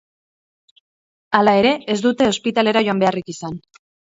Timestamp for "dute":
2.07-2.31